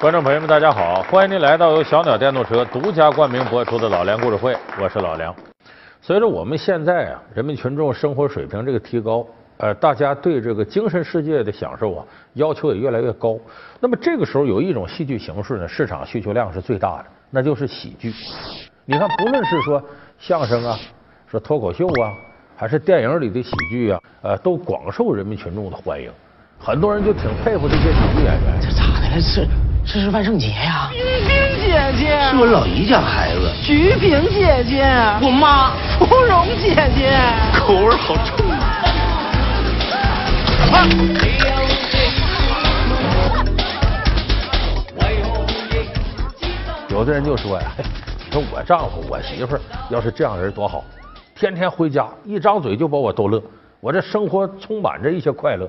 [0.00, 1.02] 观众朋友们，大家好！
[1.10, 5.34] 欢迎您来到由小鸟电动车独家冠名播出的《老梁故事会》，我是老梁。
[6.00, 9.26] 随着我们现在啊，人民群众生活水平这个提高，
[9.58, 13.36] 呃，大家对这个精神世界的享受啊，要求也越来越高。
[13.78, 18.10] 那么这个时候，有一种戏剧形式呢，市场需求量是最大的，那就是喜剧。
[18.86, 19.84] 你看，不论是说
[20.18, 20.78] 相声啊，
[21.30, 22.08] 说脱口秀啊，
[22.56, 26.10] 还是电影里的喜剧啊，呃，都广受人民群众的欢迎。
[26.58, 28.58] 很多人就挺佩服这些喜剧演员。
[28.62, 29.20] 这咋的了？
[29.36, 30.88] 这这是万圣节呀！
[30.92, 33.52] 冰冰姐姐，是我老姨家孩子。
[33.60, 34.84] 菊萍姐姐，
[35.20, 35.72] 我妈。
[35.98, 37.18] 芙蓉姐姐，
[37.58, 38.82] 口味好重啊！
[46.88, 47.72] 有的人就说呀，
[48.26, 50.84] 你说我丈夫、我媳妇儿要是这样人多好，
[51.34, 53.42] 天天回家一张嘴就把我逗乐，
[53.80, 55.68] 我这生活充满着一些快乐。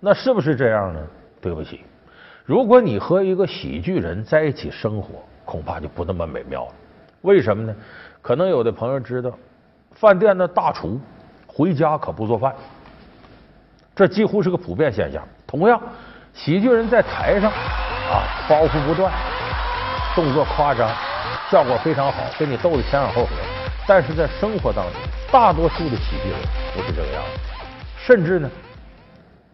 [0.00, 1.00] 那是不是这样呢？
[1.40, 1.84] 对不起。
[2.46, 6.72] 如果你和一个喜剧人在一起生活，恐怕就不那么美妙了。
[7.22, 7.74] 为什么呢？
[8.22, 9.32] 可能有的朋友知道，
[9.90, 11.00] 饭店的大厨
[11.44, 12.54] 回家可不做饭，
[13.96, 15.26] 这几乎是个普遍现象。
[15.44, 15.80] 同样，
[16.34, 19.12] 喜剧人在台上啊，包袱不断，
[20.14, 20.88] 动作夸张，
[21.50, 23.30] 效果非常好，给你逗得前仰后合。
[23.88, 24.92] 但是在生活当中，
[25.32, 26.38] 大多数的喜剧人
[26.76, 27.40] 不是这个样子，
[27.98, 28.48] 甚至呢，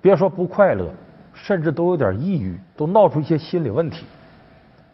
[0.03, 0.87] 别说不快乐。
[1.45, 4.05] 甚至都有点抑郁，都闹出一些心理问题。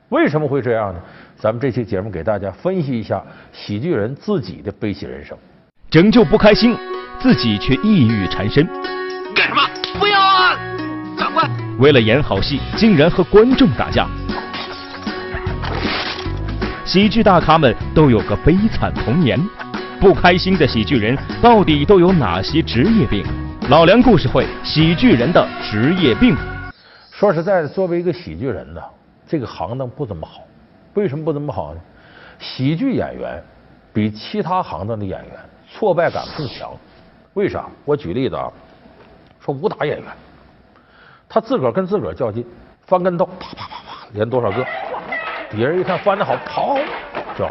[0.08, 1.00] 为什么会这样呢？
[1.36, 5.36] 咱们这期节目给大家分析一下喜剧人自己的悲喜人生。
[5.90, 6.74] 拯救不开心，
[7.20, 8.66] 自己却抑郁缠身。
[9.34, 9.60] 干什么？
[10.00, 10.56] 不要啊！
[11.18, 14.08] 长官，为了演好戏，竟然和观众打架。
[16.86, 19.38] 喜剧大咖们都有个悲惨童年，
[20.00, 23.22] 不开心的喜剧人到底都有哪些职业病？
[23.68, 26.34] 老梁故事会：喜剧人的职业病。
[27.10, 28.80] 说实在的，作为一个喜剧人呢，
[29.26, 30.40] 这个行当不怎么好。
[30.94, 31.80] 为什么不怎么好呢？
[32.38, 33.44] 喜剧演员
[33.92, 35.32] 比其他行当的演员
[35.70, 36.70] 挫败感更强。
[37.34, 37.66] 为啥？
[37.84, 38.50] 我举例子啊，
[39.38, 40.06] 说武打演员，
[41.28, 42.46] 他自个儿跟自个儿较劲，
[42.86, 44.64] 翻跟头，啪啪啪啪，连多少个，
[45.50, 46.78] 别人一看翻的好，跑，
[47.36, 47.46] 就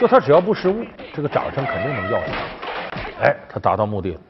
[0.00, 2.30] 就他只要不失误，这个掌声肯定能要上。
[3.22, 4.20] 哎，他达到目的了。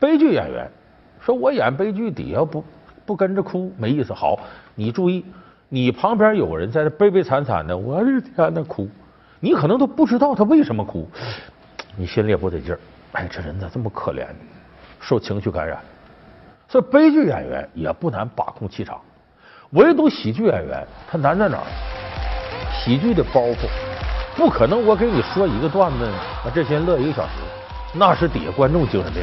[0.00, 0.70] 悲剧演员
[1.20, 2.64] 说：“我演悲剧，底下不
[3.04, 4.12] 不跟着哭没意思。
[4.12, 4.38] 好，
[4.74, 5.24] 你注意，
[5.68, 8.88] 你旁边有人在那悲悲惨惨的，我的天呐，哭，
[9.40, 11.08] 你可能都不知道他为什么哭，
[11.96, 12.78] 你心里也不得劲儿。
[13.12, 14.34] 哎，这人咋这么可怜呢？
[15.00, 15.78] 受情绪感染。
[16.68, 19.00] 所以悲剧演员也不难把控气场，
[19.70, 21.66] 唯独喜剧演员他难在哪儿？
[22.72, 23.66] 喜剧的包袱
[24.36, 27.30] 不可能，我给你说一个段子，啊，这些人乐一个小时，
[27.94, 29.22] 那是底下观众精神病。”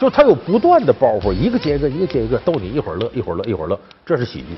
[0.00, 4.56] 就他有不断的包袱，一个接一个，一个接一个，逗你一会儿乐，一会儿乐，一会儿乐，这是喜剧。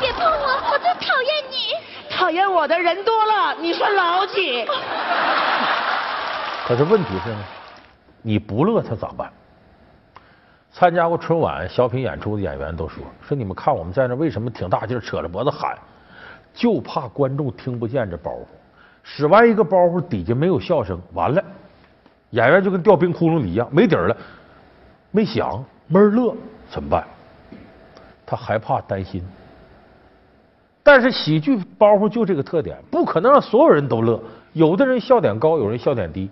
[0.00, 1.74] 别碰我，我最讨厌你。
[2.08, 4.64] 讨厌我的人多了，你算老几？
[6.66, 7.44] 可是问题是呢，
[8.22, 9.30] 你不乐他咋办？
[10.72, 15.76] 参加过春晚小品演出的演员都说：说你们看我们在那为什么挺大劲扯着脖子喊，
[16.54, 18.46] 就怕观众听不见这包袱。
[19.02, 21.42] 使完一个包袱，底下没有笑声，完了，
[22.30, 24.16] 演员就跟掉冰窟窿里一样，没底儿了，
[25.10, 26.34] 没响，闷乐，
[26.70, 27.04] 怎么办？
[28.24, 29.22] 他害怕担心。
[30.82, 34.20] 但是喜剧包袱就这个特点，不可能让所有人都乐。
[34.52, 36.30] 有的人笑点高，有人笑点低，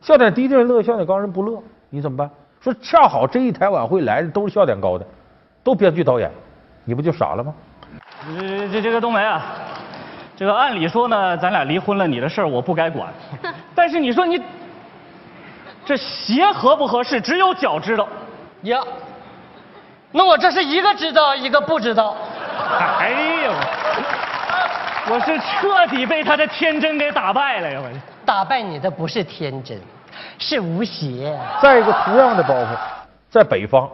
[0.00, 2.30] 笑点低的人乐，笑点高人不乐，你怎么办？
[2.60, 5.06] 说恰好这一台晚会来的都是笑点高的，
[5.64, 6.30] 都编剧导演，
[6.84, 7.54] 你不就傻了吗？
[8.38, 9.69] 这这这个冬梅啊。
[10.40, 13.12] 这个按理说呢，咱俩离婚了，你的事儿我不该管。
[13.76, 14.42] 但是你说你
[15.84, 18.08] 这鞋合不合适，只有脚知道。
[18.62, 18.80] 呀，
[20.12, 22.16] 那我这是一个知道，一个不知道。
[22.98, 23.10] 哎
[23.44, 23.52] 呦，
[25.12, 27.78] 我是彻底被他的天真给打败了呀！
[27.84, 27.90] 我
[28.24, 29.78] 打败你的不是天真，
[30.38, 31.38] 是无邪。
[31.60, 32.68] 再一个，同样的包袱，
[33.28, 33.86] 在北方，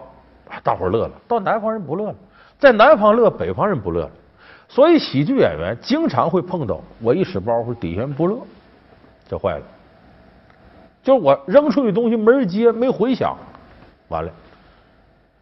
[0.63, 2.15] 大伙乐了；到南方人不乐了，
[2.57, 4.11] 在南方乐，北方人不乐了。
[4.69, 8.39] 所以，喜剧演员经常会碰到我一使包袱，底下人不乐，
[9.29, 9.65] 这坏了。
[11.03, 13.37] 就是我扔出去东西没人接，没回响，
[14.09, 14.31] 完了。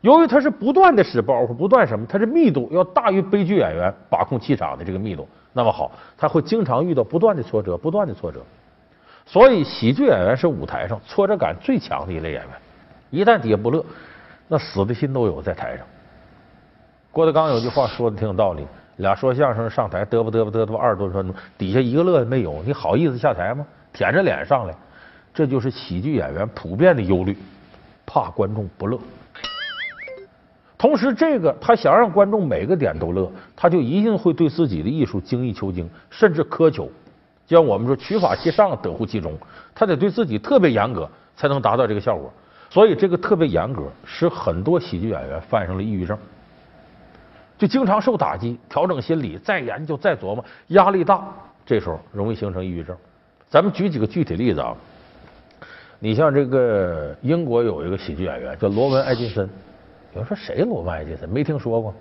[0.03, 5.27] 由于他是不断的使包袱，不断什么，他是密度要大于悲剧演员把控气场的这个密度。
[5.55, 8.43] 那么好，他会经常遇到不断的挫折，不断的挫折。
[9.25, 12.51] 所以，喜剧演员是舞台上挫折感最强的一类演员。
[13.11, 13.83] 一旦底下不乐，
[14.49, 15.87] 那死的心都有在台上。
[17.11, 18.67] 郭德纲有句话说的挺有道理。
[18.97, 23.67] 俩说相声上台嘚啵嘚啵嘚啵二十多分钟，底下一个乐的没有，你好意思下台吗？
[23.93, 24.75] 舔着脸上来，
[25.33, 27.37] 这就是喜剧演员普遍的忧虑，
[28.07, 28.99] 怕观众不乐。
[30.77, 36.85] 同时，这个他想让观众每个点都乐，他就一定会对自己的艺术精益求精，甚至苛求。
[37.47, 39.33] 就像我们说“取法其上，得乎其中”，
[39.75, 42.33] 他得对自己特别严格，才能达到这个效果。
[42.71, 46.19] 所以，这个特别严格，使很多喜剧演员犯上了抑郁症，
[47.65, 51.27] 就经常受打击，调整心理，再研究，再琢磨，压力大，
[51.65, 52.95] 这时候容易形成抑郁症。
[53.49, 54.75] 咱们举几个具体例子啊，
[55.99, 59.49] 你像这个英国有一个喜剧演员叫罗文·艾金森，
[60.13, 61.27] 有人说谁罗文·艾金森？
[61.27, 61.95] 没听说过。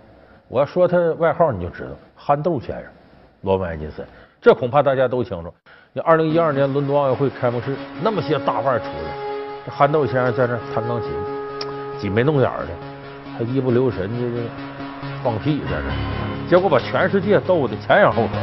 [0.50, 2.86] 我要说他外号你就知道，憨豆先生，
[3.44, 4.06] 罗文·艾金森。
[4.42, 5.54] 这恐怕大家都清楚。
[5.94, 9.16] 你二零一二年伦敦奥运会开幕式，那么些大腕出来，
[9.66, 11.10] 这憨豆先生在那弹钢琴，
[11.98, 12.68] 挤眉弄眼的，
[13.38, 14.50] 还一不留神这个
[15.24, 18.42] 放屁在那，结果把全世界逗得前仰后合的。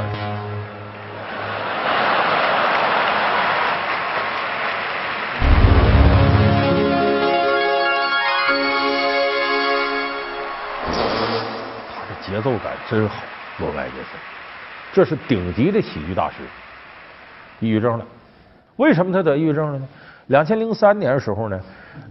[11.92, 13.16] 他的节奏感真好，
[13.58, 14.18] 罗文·艾金森。
[14.94, 16.36] 这是顶级的喜剧大师，
[17.60, 18.04] 抑郁症了。
[18.76, 19.86] 为什么他得抑郁症了呢？
[20.28, 21.60] 两千零三年的时候呢，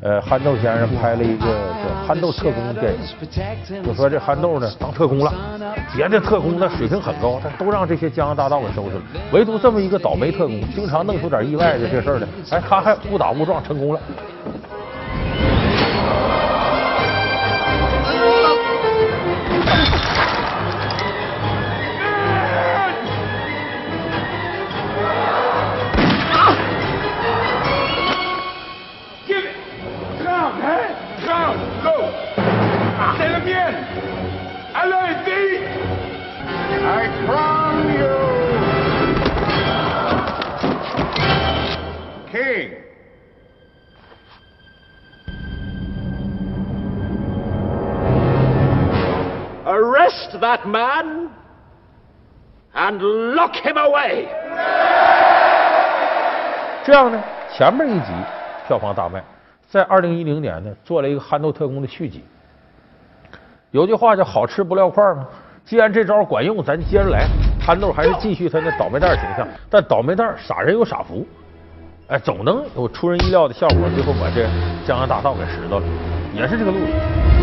[0.01, 5.33] 呃，憨豆先生拍了一个叫《憨豆特工》的电影，就说这憨豆呢当特工了，
[5.95, 13.99] 别的特工呢水平很高，但都让这些江洋大盗给收拾了，唯独这么一个倒霉特工，经常弄出点意外的这事儿呢，哎，他还误打误撞成功了。
[56.99, 58.07] 这样呢，前面一集
[58.67, 59.23] 票房大卖，
[59.69, 62.21] 在二零一零年呢，做了一个《憨豆特工》的续集。
[63.71, 65.25] 有句话叫“好吃不撂筷”嘛，
[65.63, 67.25] 既然这招管用，咱接着来。
[67.65, 71.25] 憨豆还是继续他那倒霉蛋形象，但倒霉蛋傻人有傻福，
[72.07, 74.45] 哎，总能有出人意料的效果，最后把这
[74.85, 75.85] 江洋大盗给拾到了，
[76.35, 77.38] 也是这个路子。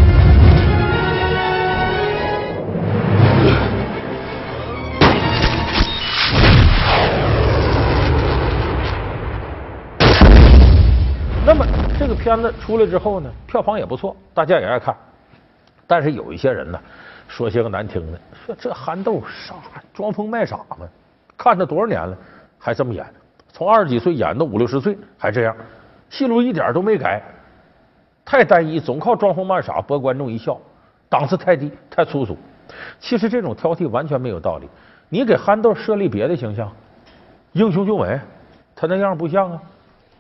[12.27, 14.93] 片子出来之后呢，票房也不错，大家也爱看。
[15.87, 16.81] 但是有一些人呢，
[17.29, 19.55] 说些个难听的，说这憨豆傻，
[19.95, 20.79] 装疯卖傻嘛。
[21.37, 22.19] 看他多少年了，
[22.59, 23.07] 还这么演，
[23.53, 25.55] 从二十几岁演到五六十岁还这样，
[26.11, 27.23] 戏路一点都没改，
[28.25, 30.59] 太单一，总靠装疯卖傻博观众一笑，
[31.09, 32.37] 档次太低，太粗俗。
[32.99, 34.69] 其实这种挑剔完全没有道理。
[35.11, 36.73] 你给憨豆设立别的形象，
[37.53, 38.19] 英雄救美，
[38.75, 39.63] 他那样不像啊。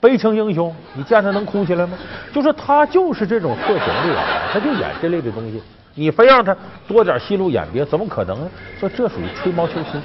[0.07, 1.99] 悲情英雄，你见他能哭起来吗？
[2.33, 5.61] 就是他就是这种特型的演员，他就演这类的东西。
[5.97, 6.57] 你非让他
[6.87, 8.49] 多点戏路演别，怎么可能呢？
[8.79, 10.01] 说这属于吹毛求疵。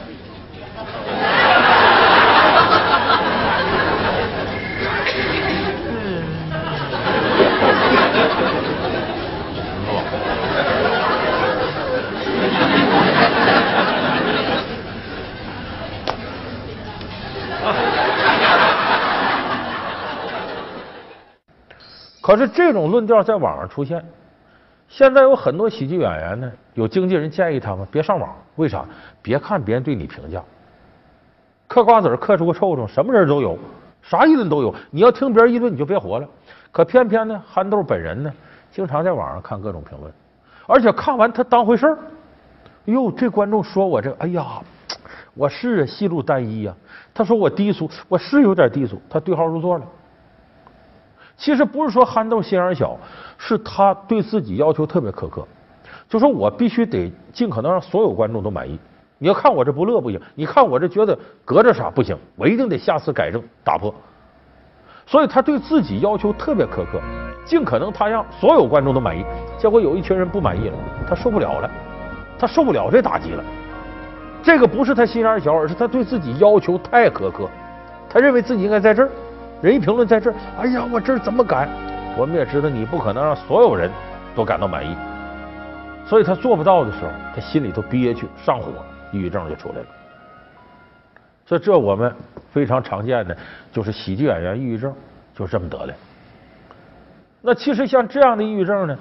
[22.31, 24.01] 可是这种论调在网上出现，
[24.88, 28.85] 现在有很多喜剧演员呢，有经纪人建议他们别上网，为啥？
[29.21, 30.41] 别看别人对你评价，
[31.67, 33.59] 嗑瓜子嗑出个臭虫，什么人都有，
[34.01, 34.73] 啥议论都有。
[34.91, 36.27] 你要听别人议论，你就别活了。
[36.71, 38.31] 可偏偏呢，憨豆本人呢，
[38.71, 40.09] 经常在网上看各种评论，
[40.67, 41.97] 而且看完他当回事儿。
[42.85, 44.61] 哟，这观众说我这，哎呀，
[45.33, 46.73] 我是戏路单一呀。
[47.13, 49.01] 他说我低俗，我是有点低俗。
[49.09, 49.85] 他对号入座了。
[51.41, 52.95] 其实不是说憨豆心眼小，
[53.36, 55.43] 是他对自己要求特别苛刻，
[56.07, 58.79] 就说我必须得尽可能让所有观众都满意。
[59.17, 63.91] 你要看我这不乐不行，你看我这觉得隔着啥不行，我一定得下次改正打破。
[65.07, 67.01] 所以他对自己要求特别苛刻，
[67.43, 69.25] 尽可能他让所有观众都满意。
[69.57, 70.77] 结果有一群人不满意了，
[71.10, 71.67] 他受不了了，
[72.38, 73.43] 他受不了这打击了。
[74.43, 77.50] 这个不是他心眼小，而是他对自己要求太苛刻，
[78.07, 79.10] 他认为自己应该在这儿。
[79.61, 81.69] 人一评论在这儿，哎呀，我这儿怎么改？
[82.17, 83.89] 我们也知道你不可能让所有人
[84.35, 84.95] 都感到满意，
[86.05, 88.71] 所以他做不到的时候，他心里头憋屈、上火，
[89.11, 89.85] 抑郁症就出来了。
[91.45, 92.13] 所以这我们
[92.51, 93.37] 非常常见的
[93.71, 94.93] 就是喜剧演员抑郁症，
[95.35, 95.93] 就这么得的。
[97.41, 98.97] 那其实像这样的抑郁症呢，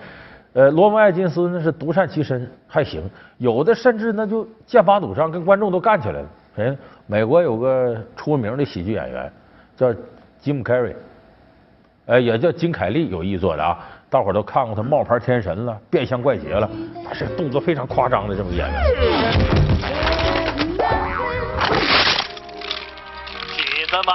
[0.52, 3.02] 呃，罗蒙·艾金斯那是独善其身，还行；
[3.38, 6.28] 有的甚至那就剑拔弩张，跟观众都干起来了。
[6.56, 6.76] 人？
[7.06, 9.32] 美国有个出名的喜剧演员
[9.76, 9.92] 叫
[10.40, 10.96] 吉姆·凯瑞，
[12.06, 13.78] 呃，也叫金凯利，有意做的啊。
[14.08, 16.68] 大伙儿都看过他《冒牌天神》了，《变相怪杰》了，
[17.06, 18.82] 他是动作非常夸张的这么演员。
[23.46, 24.14] 铁子们，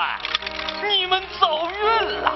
[0.90, 2.34] 你们走运了。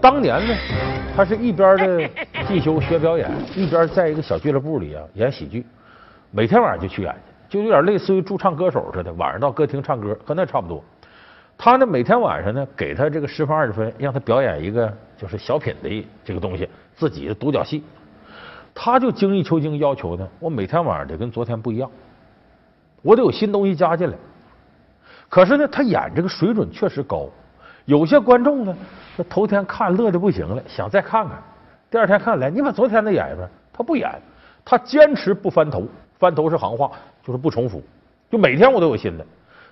[0.00, 0.54] 当年呢，
[1.14, 2.08] 他是一边的
[2.48, 5.66] 进修学表演，一边在一个小俱乐部里啊演喜剧，
[6.30, 7.14] 每天晚上就去演
[7.48, 10.82] 去，就有点类似于驻唱歌手似的，晚上到歌厅唱歌，和那差不多。
[11.56, 17.82] 他呢每天晚上呢给他这个十分二十分，让他表演一个就是小品的这个东西，自己的独角戏。
[18.74, 21.90] 他就精益求精，要求呢我每天晚上得跟昨天不一样，
[23.02, 24.16] 我得有新东西加进来。
[25.28, 27.26] 可是呢他演这个水准确实高，
[27.86, 28.76] 有些观众呢。
[29.16, 31.42] 那头天看乐的不行了，想再看看。
[31.90, 34.08] 第二天看来，你把昨天的演一遍，他不演，
[34.64, 35.82] 他坚持不翻头。
[36.18, 36.90] 翻头是行话，
[37.24, 37.82] 就是不重复。
[38.30, 39.24] 就每天我都有新的。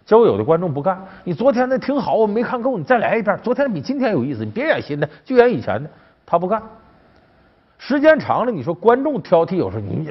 [0.05, 3.37] 结果有的观众不干，你昨天的挺好，我没看够，你再来一遍。
[3.43, 5.91] 昨天比今天有意思，你别演新的，就演以前的。
[6.25, 6.63] 他不干。
[7.79, 10.09] 时间长了，你说观众挑剔，有时候你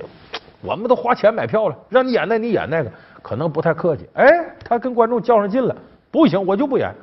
[0.62, 4.06] 我们都花钱买票了，让你演那，你演那个，可能不太客气。
[4.13, 4.27] 哎，
[4.63, 5.75] 他跟观众较上劲了，
[6.12, 6.94] 不行，我就不演。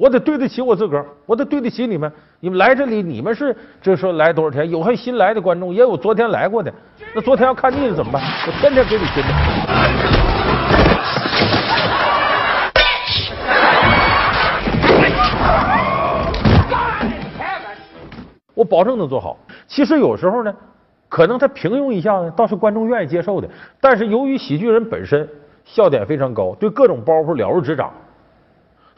[0.00, 2.10] 我得对得起我自个儿，我得对得起你们。
[2.40, 4.70] 你们来这里，你们是这说来多少天？
[4.70, 6.72] 有还新来的观众，也有昨天来过的。
[7.14, 8.22] 那昨天要看腻了怎么办？
[8.46, 9.28] 我天天给你新的。
[18.54, 19.36] 我保证能做好。
[19.66, 20.50] 其实有时候呢，
[21.10, 23.46] 可能他平庸一下呢，倒是观众愿意接受的。
[23.82, 25.28] 但是由于喜剧人本身
[25.66, 27.92] 笑点非常高，对各种包袱了如指掌。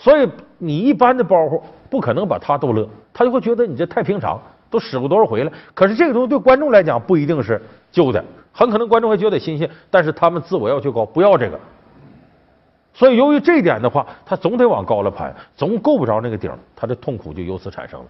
[0.02, 0.28] 所以
[0.58, 4.36] 你一般的包袱不可能把他逗乐，他就会觉得你这太平常，
[4.68, 5.52] 都使过多少回了。
[5.74, 11.60] 可是这个东西对观众来讲不一定是旧的，很可能观众会觉得新鲜，但是他们自我要求高，不要这个。
[12.92, 18.06] 所以由于这一点的话，他总得往高了攀，总够不着那个顶，他的痛苦就由此产生了。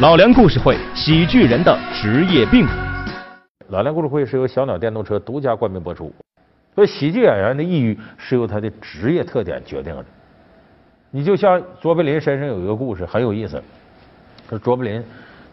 [0.00, 2.66] 老梁故事会，喜剧人的职业病。
[3.68, 6.10] 老梁故事会是由小鸟电动车独家冠名播出。
[6.74, 10.04] 所以喜剧演员的抑郁是由他的职业特点决定的。
[11.10, 13.62] 你就像卓别林身上有一个故事很有意思，
[14.48, 15.04] 说卓别林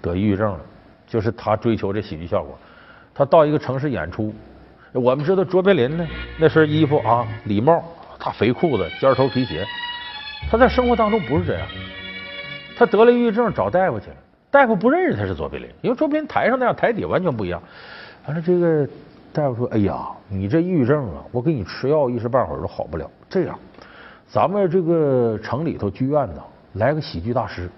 [0.01, 0.59] 得抑郁症了，
[1.07, 2.57] 就是他追求这喜剧效果。
[3.13, 4.33] 他到一个城市演出，
[4.91, 6.05] 我们知道卓别林呢
[6.39, 7.83] 那身衣服啊，礼帽，
[8.19, 9.65] 大肥裤子，尖头皮鞋。
[10.49, 11.67] 他在生活当中不是这样，
[12.75, 14.15] 他得了抑郁症找大夫去了，
[14.51, 17.61] 大夫不认识他是卓别林，因为卓别林台上那样，台底完全不一样。
[18.25, 18.87] 完了，这个
[19.31, 23.09] 大夫说：“哎呀，你这抑郁症啊，我给你吃药一时半会儿都好不了。
[23.29, 23.57] 这样。”
[24.27, 26.41] 咱们这个城里头剧院呢，
[26.73, 27.69] 来个喜剧大师，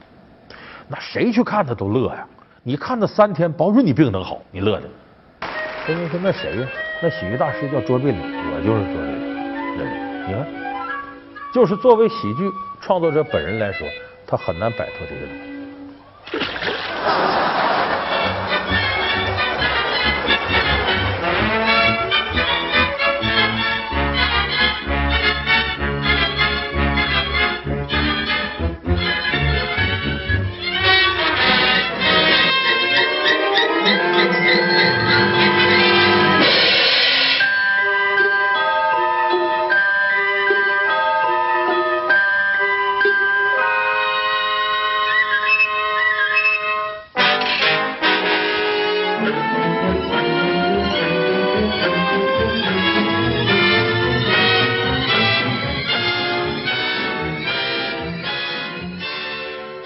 [0.88, 2.25] 那谁去看他都乐呀。
[2.64, 4.88] 你看他三天，保准你病能好，你乐的。
[5.86, 6.68] 说明说那谁呀？
[7.04, 9.25] 那喜剧大师叫卓别林，我就是卓别林。
[10.28, 10.48] 你看，
[11.54, 12.50] 就是作为喜剧
[12.80, 13.88] 创作者本人来说，
[14.25, 15.55] 他很难摆脱这个东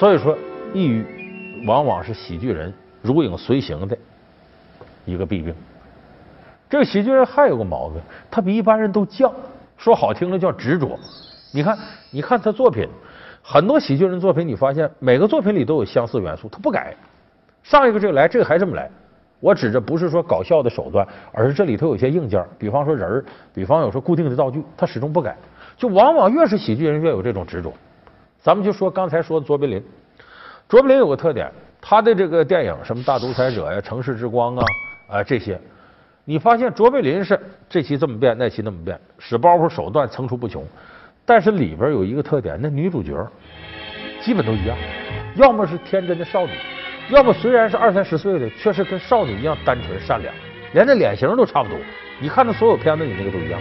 [0.09, 0.35] 所以说，
[0.73, 1.05] 抑郁
[1.67, 2.73] 往往是喜剧人
[3.03, 3.95] 如影随形的
[5.05, 5.53] 一个弊病。
[6.67, 8.01] 这个喜剧人还有个毛病，
[8.31, 9.31] 他比一般人都犟，
[9.77, 10.97] 说好听了叫执着。
[11.51, 11.77] 你看，
[12.09, 12.87] 你看他作品，
[13.43, 16.95] 很多喜剧人作品，你发现每个作品里都有相似元素，他不改。
[17.61, 18.89] 上一个这个来，这个还这么来。
[19.39, 23.23] 我指着不是说搞笑的手段，而是这里头有些硬件，比方说人儿，
[23.53, 25.37] 比方有时候固定的道具，他始终不改。
[25.77, 27.71] 就往往越是喜剧人越有这种执着。
[28.41, 29.83] 咱们就说刚才说的卓别林，
[30.69, 34.65] 卓别林有个特点，他的这个电影什么《大独裁者》呀、《城市之光》啊
[35.09, 35.59] 啊这些，
[36.25, 40.63] 你发现卓别林是这期这么变，那期那么变，使包袱手段层出不穷，
[41.25, 43.17] 但是里边有一个特点，那女主角
[44.21, 44.77] 基本都一样，
[45.37, 46.51] 要么是天真的少女，
[47.09, 50.31] 要么虽然是二三十岁的，却是跟少女一样单纯善良，
[50.73, 51.75] 连那脸型都差不多。
[52.19, 53.59] 你看他所有片子里那个都一样。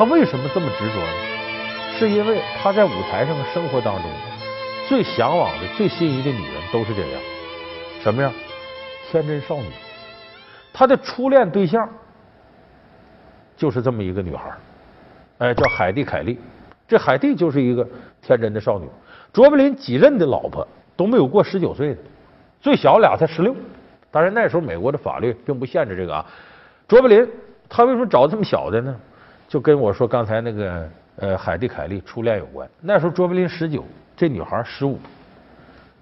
[0.00, 1.12] 他为什么这么执着呢？
[1.98, 4.10] 是因为他在舞台上的生活当中
[4.88, 7.20] 最向往的、最心仪的女人都是这样，
[8.02, 8.32] 什么样？
[9.10, 9.66] 天真少女。
[10.72, 11.86] 他的初恋对象
[13.58, 14.50] 就是这么一个女孩，
[15.36, 16.40] 哎，叫海蒂·凯利。
[16.88, 17.86] 这海蒂就是一个
[18.22, 18.88] 天真的少女。
[19.34, 20.66] 卓别林几任的老婆
[20.96, 22.00] 都没有过十九岁的，
[22.58, 23.54] 最小俩才十六。
[24.10, 26.24] 当然那时候美国的法律并不限制这个啊。
[26.88, 27.30] 卓别林
[27.68, 28.96] 他为什么找这么小的呢？
[29.50, 32.70] 就跟我说刚才那个呃海蒂·凯利初恋有关。
[32.80, 33.84] 那时候卓别林十九，
[34.16, 34.96] 这女孩十五，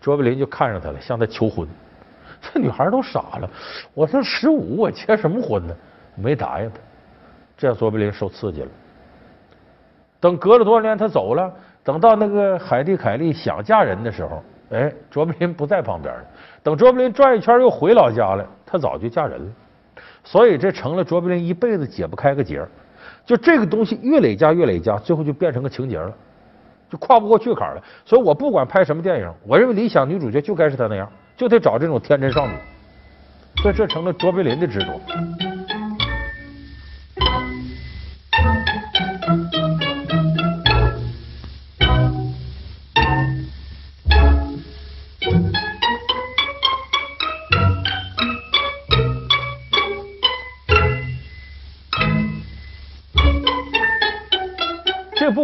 [0.02, 1.66] 卓别林就看上她了，向她求婚。
[2.42, 3.50] 这女孩都傻了，
[3.94, 5.74] 我说十五，我结什么婚呢？
[6.14, 6.76] 没答应他，
[7.56, 8.68] 这卓别林受刺激了。
[10.20, 11.50] 等隔了多少年，他走了，
[11.82, 16.24] 等到那个海蒂·凯利想嫁人的时候，哎，卓别林不在旁边了。
[16.62, 19.52] 等卓别林转一圈又回老家了，他早就嫁人了。
[20.22, 22.60] 所以这成了卓别林一辈子解不开个结
[23.28, 26.10] 就这个东西越累加越累加，最后就变成个情节了，
[26.90, 27.82] 就跨不过去坎了。
[28.06, 31.06] 所以我不管拍什么电影，我认为理想女主角就该是她那样。
[31.36, 32.54] 就得找这种天真少女，
[33.62, 34.98] 所以这成了卓别林的执着。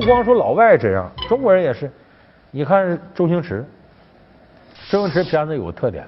[0.04, 1.90] 不光说老外这样，中国人也是。
[2.50, 3.64] 你看周星驰。
[4.90, 6.06] 周星驰片子有个特点，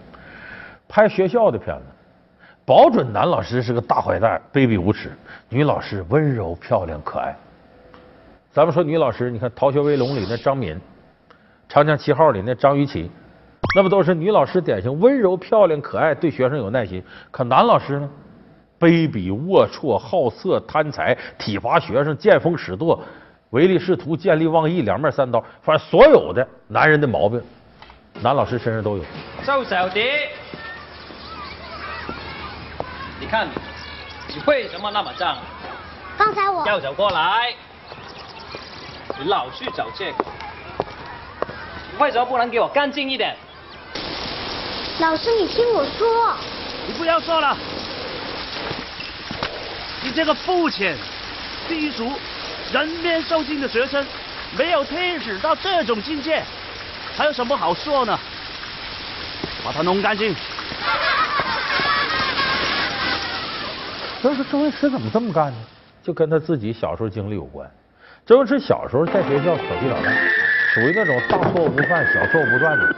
[0.87, 1.83] 拍学校的片子，
[2.67, 5.11] 保准男老师是个大坏蛋、卑鄙无耻，
[5.49, 7.35] 女老师温柔漂亮可爱。
[8.53, 10.75] 咱们说女老师，你看《逃学威龙》里那张敏，
[11.67, 13.11] 《长江七号》里那张雨绮，
[13.75, 17.03] 那不都是女老师典型温柔漂亮可爱，对学生有耐心？
[17.31, 18.11] 可男老师呢，
[18.79, 23.03] 卑鄙龌龊、好色贪财、体罚学生、见风使舵、
[23.57, 27.43] 唯利是图、见利忘义、两面三刀，反正所有的男人的毛病。
[28.21, 29.05] 男老师身上都有。
[29.47, 30.05] 周小迪，
[33.19, 33.49] 你看
[34.29, 35.39] 你为什么那么脏？
[36.19, 37.55] 刚才我要走过来，
[39.19, 40.27] 你老去找借口，
[41.91, 43.35] 你为什么不能给我干净一点？
[45.01, 46.35] 老师，你听我说。
[46.87, 47.57] 你不要说了，
[50.05, 50.95] 你这个肤浅、
[51.67, 52.13] 低俗、
[52.73, 54.05] 人面兽心的学生，
[54.57, 56.43] 没有天使到这种境界。
[57.17, 58.19] 还有什么好说呢？
[59.65, 60.35] 把它弄干净。
[64.21, 65.57] 所以说周星驰怎么这么干呢？
[66.03, 67.69] 就跟他自己小时候经历有关。
[68.25, 70.15] 周星驰小时候在学校调皮捣蛋，
[70.75, 72.97] 属于那种大错误不犯、小错误不断的。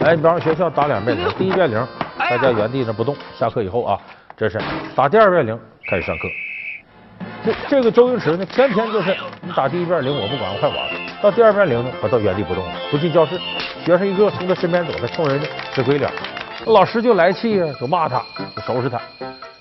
[0.00, 1.86] 哎，你比方学校打两遍铃，第一遍铃
[2.18, 3.98] 大家原地那不动，下课以后啊，
[4.36, 4.60] 这是
[4.94, 6.28] 打第二遍铃开始上课。
[7.46, 10.76] 这这个周星驰呢，天天就是你打第一遍铃我不管，我快玩。
[11.22, 13.38] 到第二遍铃呢，我到原地不动了，不进教室。
[13.84, 16.10] 学生一个从他身边走，他冲人家直鬼脸，
[16.66, 18.20] 老师就来气呀，就骂他，
[18.56, 19.00] 就收拾他。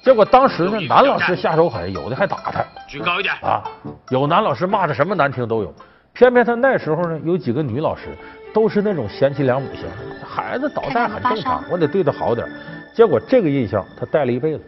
[0.02, 2.66] 结果当时呢，男老师下手狠，有的还打他。
[2.88, 3.62] 举高一点啊！
[4.10, 5.72] 有男老师骂的什么难听都有。
[6.12, 8.18] 偏偏他那时候呢，有几个女老师
[8.52, 9.84] 都是那种贤妻良母型，
[10.28, 12.48] 孩子捣蛋很正常，我得对他好点。
[12.96, 14.64] 结果这个印象他带了一辈子。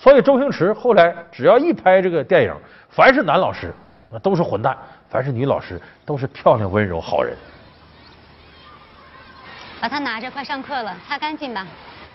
[0.00, 2.54] 所以周星驰后来只要一拍这个电影，
[2.88, 3.70] 凡是男老师
[4.10, 4.74] 那都是混蛋，
[5.10, 7.36] 凡是女老师都是漂亮温柔好人。
[9.78, 11.66] 把它拿着，快上课了，擦干净吧。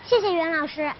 [0.02, 0.90] 谢谢袁老师。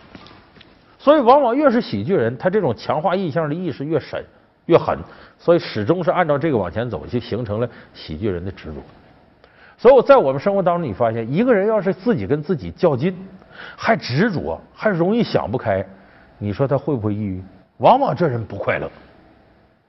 [0.96, 4.24] 所以往往越是喜剧人，他这种强化印象的意识越深
[4.66, 4.96] 越狠，
[5.40, 8.80] 所以始终是按照这个往前走，就形成了喜剧人的执着。
[9.76, 13.12] 所以我在我们生活当中，你发现一个人要是自己跟自己较劲，
[13.76, 15.84] 还执着，还容易想不开。
[16.38, 17.42] 你说他会不会抑郁？
[17.78, 18.90] 往往这人不快乐，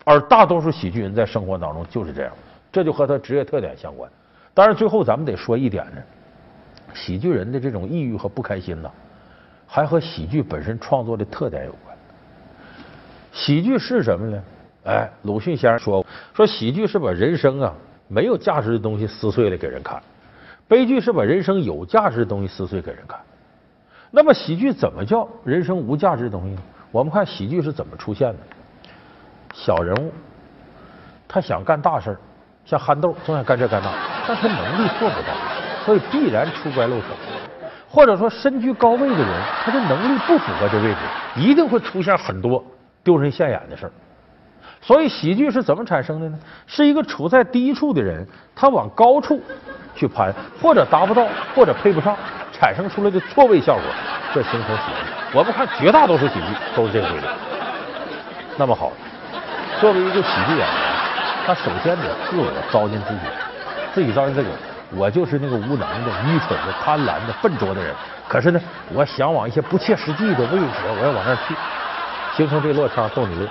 [0.04, 2.32] 而大多数喜剧人在生活当中就是这样，
[2.72, 4.12] 这就和他职业特点相关。
[4.54, 6.02] 当然，最后咱们得说一点呢，
[6.94, 8.92] 喜剧人的这种抑郁和不开心呢，
[9.66, 11.96] 还和喜剧本身创作的特点有关。
[13.32, 14.44] 喜剧是什么呢？
[14.86, 17.74] 哎，鲁迅先生说说喜剧是把人生啊
[18.08, 20.02] 没有价值的东西撕碎了给人看，
[20.68, 23.20] 悲剧是把人生有价值的东西撕碎给人看。
[24.12, 26.62] 那么喜剧怎么叫人生无价值的东西呢？
[26.92, 28.40] 我们看喜剧是怎么出现的。
[29.54, 30.12] 小人物
[31.28, 32.18] 他想干大事儿
[32.66, 33.92] 像憨豆总想干这干那，
[34.28, 35.34] 但他能力做不到，
[35.86, 37.08] 所以必然出乖露手。
[37.90, 40.98] 或者说身居高位的人，他的能力不符合这位置，
[41.36, 42.64] 一定会出现很多
[43.04, 43.92] 丢人现眼的事儿。
[44.82, 46.38] 所以喜剧是怎么产生的呢？
[46.66, 49.42] 是一个处在低处的人，他往高处
[49.96, 52.16] 去攀，或者达不到，或者配不上。
[52.60, 53.84] 产生出来的错位效果，
[54.34, 55.38] 这形成喜剧。
[55.38, 57.24] 我们看绝大多数喜剧都是这个规律。
[58.58, 58.92] 那么好，
[59.80, 60.68] 作为一个喜剧演员，
[61.46, 63.20] 他首先得自我糟践自己，
[63.94, 64.50] 自己糟践自己。
[64.96, 67.94] 我就是那个无能的、愚蠢的、贪婪的、笨拙的人。
[68.28, 68.60] 可是呢，
[68.94, 71.54] 我想往一些不切实际的位置，我要往那儿去，
[72.36, 73.48] 形成这落差逗你乐。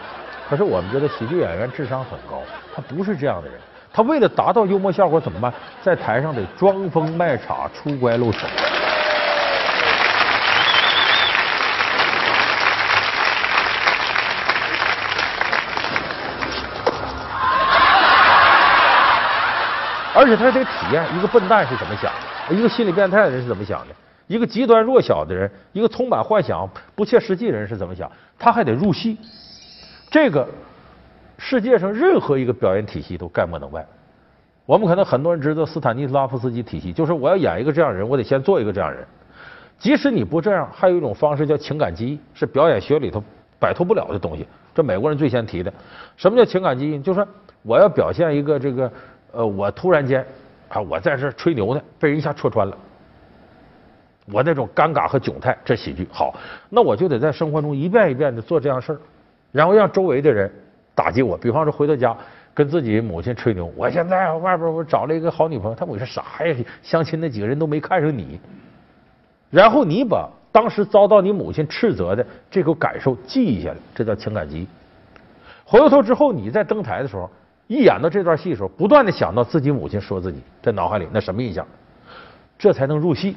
[0.49, 2.43] 可是我们觉得喜剧演员智商很高，
[2.75, 3.59] 他不是这样的人。
[3.93, 5.53] 他为了达到幽默效果怎么办？
[5.83, 8.47] 在台上得装疯卖傻、出乖露丑。
[20.17, 22.11] 而且他得体验一个笨蛋是怎么想
[22.49, 23.95] 的，一个心理变态的人是怎么想的，
[24.29, 28.11] 一个极端弱小的人，一个充满幻想、不切实际的人是怎么想。
[28.39, 29.19] 他还得入戏，
[30.11, 30.49] 这个
[31.37, 33.85] 世界上任何一个表演体系都概莫能外。
[34.65, 39.07] 我们可能很多人知道斯坦尼斯拉夫斯基体系，就是我要演一个这样人，我得先做一个这样人。
[39.79, 43.23] 即使你不这样，还有一种方式叫情感记忆，是表演学里头
[43.61, 44.49] 摆脱不了的东西。
[44.75, 45.71] 这美国人最先提的。
[46.17, 46.99] 什么叫情感记忆？
[47.01, 47.29] 就是说
[47.63, 48.91] 我要表现一个这个。
[49.37, 50.25] 呃，我突然间
[50.71, 52.75] 啊，我在这吹牛呢，被人一下戳穿了。
[54.33, 56.35] 我那种尴尬和窘态，这喜剧好，
[56.71, 58.99] 那我就得在生活中一遍一遍的做这样事儿，
[59.53, 60.51] 然后让周围的人
[60.95, 61.37] 打击我。
[61.37, 62.17] 比方说回到家
[62.55, 66.57] 跟自己母亲吹牛，我现在外边我找了一个好女朋友，他母亲啥呀？
[66.83, 68.41] 相亲那几个人都没看上你。
[69.51, 74.67] 然后你把当时遭到你母亲斥责的这个感受记下来，这叫情感记忆
[75.65, 77.31] 回过头之后，你在登台的时候。
[77.67, 81.67] 一演到这段戏的时候，不断的想到自己母亲说自己在脑海里那什么印象，
[82.59, 83.37] 这才能入戏。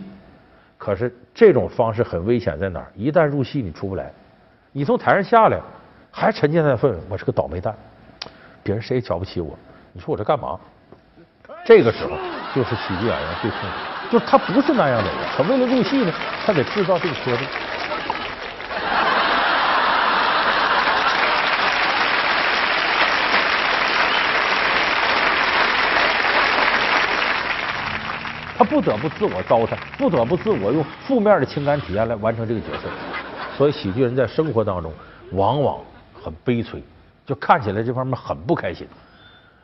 [0.78, 2.88] 可是这种方式很危险，在哪儿？
[2.96, 4.12] 一旦入戏，你出不来。
[4.72, 5.60] 你从台上下来，
[6.12, 7.76] 还沉浸在氛围，我是个倒霉蛋，
[8.64, 9.58] 别人谁也瞧不起我。
[9.92, 10.58] 你说我这干嘛？
[11.66, 12.12] 这个时候
[12.56, 16.14] 就是喜剧演员最痛苦，就是他不是那样的人，可为了入戏呢，
[16.46, 17.50] 他得制造这个缺点。
[28.60, 32.90] 他不得不自我糟蹋，不得不自我用负面的情感体验来完成这个角色，
[33.56, 34.92] 所以喜剧人在生活当中
[35.32, 35.80] 往往
[36.14, 36.84] 很悲催，
[37.26, 38.86] 就看起来这方面很不开心。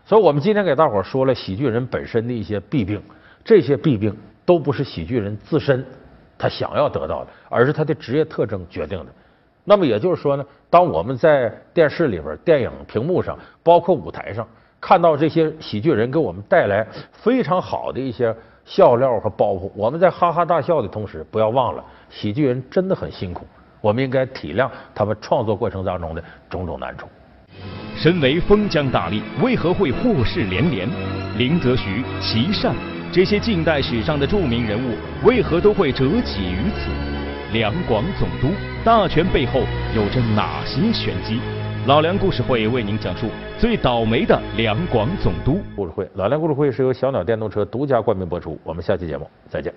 [0.06, 3.04] 所以我们今天给大伙说了喜剧人本身的一些弊病，
[3.44, 5.86] 这些弊病都不是喜剧人自身
[6.38, 9.08] 他想要得到的，而是他的职业特征决定的。
[9.66, 14.48] 那么也就是说呢，当我们在电视里边、电影屏幕上，包括舞台上
[14.80, 18.34] 看到这些喜剧人给我们带来非常好的一些。
[18.66, 23.46] 笑料和包袱，我们在哈哈大笑的同时，不要忘了，喜剧人真的很辛苦，
[23.80, 27.08] 我们应该体谅他们创作过程当中的种种难处。
[27.96, 30.90] 身为封疆大吏，为何会祸事连连？
[31.38, 32.76] 林则徐、琦善
[33.12, 36.90] 这些近代史上的著名人物，为何都会折戟于此？
[37.54, 39.62] 两广总督大权背后
[39.96, 41.40] 有着哪些玄机？
[41.88, 43.28] 老梁故事会为您讲述
[43.60, 45.60] 最倒霉的两广总督。
[45.76, 48.58] 故事会，老梁故事会是由小鸟电动车独家冠名播出。
[48.64, 49.72] 我们下期节目再见。